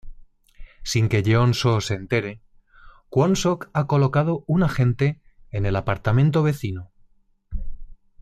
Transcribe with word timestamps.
Sin 0.81 1.09
que 1.09 1.19
Yeon-soo 1.27 1.79
se 1.87 1.93
entere, 1.95 2.31
Kwon-sook 3.11 3.69
ha 3.73 3.85
colocado 3.85 4.43
un 4.47 4.63
agente 4.63 5.21
en 5.51 5.67
el 5.67 5.75
apartamento 5.75 6.41
vecino. 6.41 6.89